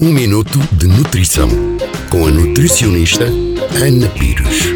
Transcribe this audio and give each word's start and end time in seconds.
Um 0.00 0.12
minuto 0.12 0.60
de 0.74 0.86
nutrição 0.86 1.48
com 2.08 2.24
a 2.24 2.30
nutricionista 2.30 3.24
Ana 3.24 4.08
Pires. 4.10 4.66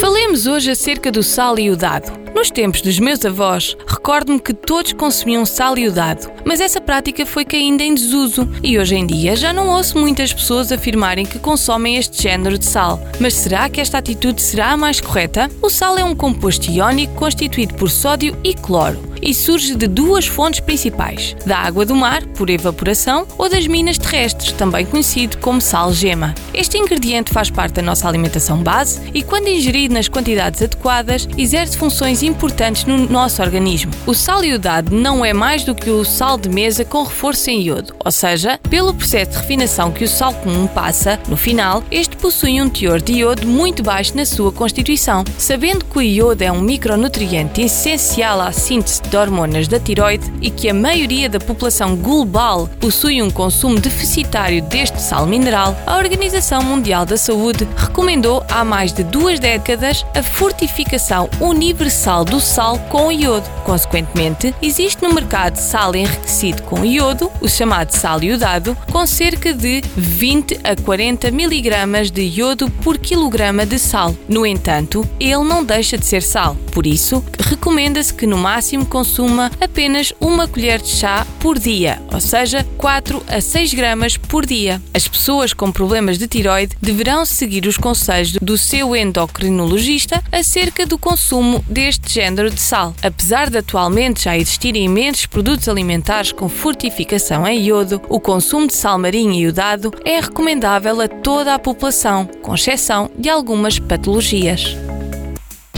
Falemos 0.00 0.48
hoje 0.48 0.72
acerca 0.72 1.12
do 1.12 1.22
sal 1.22 1.56
iodado. 1.60 2.23
Nos 2.34 2.50
tempos 2.50 2.82
dos 2.82 2.98
meus 2.98 3.24
avós, 3.24 3.76
recordo-me 3.86 4.40
que 4.40 4.52
todos 4.52 4.92
consumiam 4.92 5.46
sal 5.46 5.78
iodado, 5.78 6.28
mas 6.44 6.60
essa 6.60 6.80
prática 6.80 7.24
foi 7.24 7.44
caindo 7.44 7.80
em 7.80 7.94
desuso 7.94 8.50
e 8.60 8.76
hoje 8.76 8.96
em 8.96 9.06
dia 9.06 9.36
já 9.36 9.52
não 9.52 9.68
ouço 9.68 9.96
muitas 9.96 10.32
pessoas 10.32 10.72
afirmarem 10.72 11.24
que 11.24 11.38
consomem 11.38 11.96
este 11.96 12.20
género 12.20 12.58
de 12.58 12.64
sal. 12.64 13.00
Mas 13.20 13.34
será 13.34 13.68
que 13.68 13.80
esta 13.80 13.98
atitude 13.98 14.42
será 14.42 14.72
a 14.72 14.76
mais 14.76 15.00
correta? 15.00 15.48
O 15.62 15.70
sal 15.70 15.96
é 15.96 16.02
um 16.02 16.14
composto 16.14 16.68
iónico 16.72 17.14
constituído 17.14 17.74
por 17.74 17.88
sódio 17.88 18.36
e 18.42 18.52
cloro 18.52 19.14
e 19.24 19.32
surge 19.32 19.74
de 19.74 19.86
duas 19.86 20.26
fontes 20.26 20.60
principais: 20.60 21.34
da 21.46 21.58
água 21.58 21.86
do 21.86 21.96
mar, 21.96 22.24
por 22.36 22.50
evaporação, 22.50 23.26
ou 23.38 23.48
das 23.48 23.66
minas 23.66 23.98
terrestres, 23.98 24.52
também 24.52 24.84
conhecido 24.84 25.38
como 25.38 25.60
sal-gema. 25.60 26.34
Este 26.52 26.76
ingrediente 26.76 27.32
faz 27.32 27.50
parte 27.50 27.74
da 27.74 27.82
nossa 27.82 28.06
alimentação 28.06 28.62
base 28.62 29.00
e, 29.14 29.22
quando 29.22 29.48
ingerido 29.48 29.94
nas 29.94 30.08
quantidades 30.08 30.62
adequadas, 30.62 31.26
exerce 31.38 31.78
funções 31.78 32.22
importantes 32.24 32.84
no 32.84 33.08
nosso 33.08 33.42
organismo. 33.42 33.92
O 34.06 34.14
sal 34.14 34.44
iodado 34.44 34.94
não 34.94 35.24
é 35.24 35.32
mais 35.32 35.64
do 35.64 35.74
que 35.74 35.90
o 35.90 36.04
sal 36.04 36.38
de 36.38 36.48
mesa 36.48 36.84
com 36.84 37.02
reforço 37.02 37.50
em 37.50 37.62
iodo, 37.62 37.94
ou 38.04 38.10
seja, 38.10 38.58
pelo 38.70 38.94
processo 38.94 39.32
de 39.32 39.38
refinação 39.38 39.90
que 39.90 40.04
o 40.04 40.08
sal 40.08 40.32
comum 40.34 40.66
passa, 40.66 41.18
no 41.28 41.36
final, 41.36 41.82
este 41.90 42.16
possui 42.16 42.60
um 42.60 42.68
teor 42.68 43.00
de 43.00 43.14
iodo 43.14 43.46
muito 43.46 43.82
baixo 43.82 44.16
na 44.16 44.24
sua 44.24 44.52
constituição. 44.52 45.24
Sabendo 45.36 45.84
que 45.84 45.98
o 45.98 46.02
iodo 46.02 46.42
é 46.42 46.52
um 46.52 46.60
micronutriente 46.60 47.62
essencial 47.62 48.40
à 48.40 48.52
síntese 48.52 49.02
de 49.02 49.16
hormonas 49.16 49.68
da 49.68 49.78
tiroide 49.78 50.32
e 50.40 50.50
que 50.50 50.68
a 50.68 50.74
maioria 50.74 51.28
da 51.28 51.38
população 51.38 51.96
global 51.96 52.68
possui 52.80 53.20
um 53.20 53.30
consumo 53.30 53.80
deficitário 53.80 54.62
deste 54.62 55.00
sal 55.00 55.26
mineral, 55.26 55.76
a 55.86 55.96
Organização 55.96 56.62
Mundial 56.62 57.04
da 57.04 57.16
Saúde 57.16 57.66
recomendou 57.76 58.44
há 58.48 58.64
mais 58.64 58.92
de 58.92 59.02
duas 59.02 59.38
décadas 59.40 60.04
a 60.14 60.22
fortificação 60.22 61.28
universal 61.40 62.13
do 62.22 62.38
sal 62.38 62.78
com 62.90 63.10
iodo. 63.10 63.48
Consequentemente, 63.64 64.54
existe 64.60 65.02
no 65.02 65.14
mercado 65.14 65.56
sal 65.56 65.96
enriquecido 65.96 66.62
com 66.64 66.84
iodo, 66.84 67.32
o 67.40 67.48
chamado 67.48 67.92
sal 67.92 68.22
iodado, 68.22 68.76
com 68.92 69.06
cerca 69.06 69.54
de 69.54 69.82
20 69.96 70.60
a 70.62 70.76
40 70.76 71.30
miligramas 71.30 72.10
de 72.10 72.22
iodo 72.22 72.70
por 72.82 72.98
quilograma 72.98 73.64
de 73.64 73.78
sal. 73.78 74.14
No 74.28 74.44
entanto, 74.44 75.08
ele 75.18 75.44
não 75.44 75.64
deixa 75.64 75.96
de 75.96 76.04
ser 76.04 76.22
sal, 76.22 76.56
por 76.72 76.86
isso, 76.86 77.24
recomenda-se 77.38 78.12
que 78.12 78.26
no 78.26 78.36
máximo 78.36 78.84
consuma 78.84 79.50
apenas 79.60 80.12
uma 80.20 80.46
colher 80.46 80.82
de 80.82 80.88
chá 80.88 81.26
por 81.40 81.58
dia, 81.58 82.02
ou 82.12 82.20
seja, 82.20 82.66
4 82.76 83.22
a 83.28 83.40
6 83.40 83.72
gramas 83.74 84.16
por 84.16 84.44
dia. 84.44 84.82
As 84.92 85.06
pessoas 85.06 85.52
com 85.52 85.70
problemas 85.70 86.18
de 86.18 86.26
tiroide 86.26 86.76
deverão 86.82 87.24
seguir 87.24 87.66
os 87.66 87.78
conselhos 87.78 88.32
do 88.32 88.58
seu 88.58 88.96
endocrinologista 88.96 90.22
acerca 90.32 90.84
do 90.84 90.98
consumo 90.98 91.64
deste 91.68 92.03
género 92.12 92.50
de 92.50 92.60
sal. 92.60 92.94
Apesar 93.02 93.50
de 93.50 93.58
atualmente 93.58 94.24
já 94.24 94.36
existirem 94.36 94.84
imensos 94.84 95.26
produtos 95.26 95.68
alimentares 95.68 96.32
com 96.32 96.48
fortificação 96.48 97.46
em 97.46 97.62
iodo, 97.66 98.00
o 98.08 98.20
consumo 98.20 98.66
de 98.66 98.74
sal 98.74 98.98
marinho 98.98 99.34
iodado 99.34 99.92
é 100.04 100.20
recomendável 100.20 101.00
a 101.00 101.08
toda 101.08 101.54
a 101.54 101.58
população, 101.58 102.28
com 102.42 102.54
exceção 102.54 103.10
de 103.18 103.28
algumas 103.28 103.78
patologias. 103.78 104.76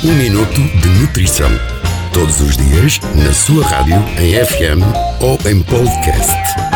Um 0.05 0.13
minuto 0.13 0.61
de 0.61 0.89
nutrição 1.01 1.51
todos 2.17 2.41
os 2.41 2.57
dias 2.57 2.99
na 3.15 3.31
sua 3.31 3.63
rádio 3.67 4.03
em 4.19 4.33
FM 4.43 4.83
ou 5.21 5.39
em 5.51 5.63
podcast. 5.63 6.76